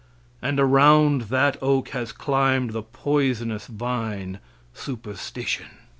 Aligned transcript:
And 0.41 0.59
around 0.59 1.29
that 1.29 1.57
oak 1.61 1.89
has 1.89 2.11
climbed 2.11 2.71
the 2.71 2.81
poisonous 2.81 3.67
vine, 3.67 4.39
superstition. 4.73 5.67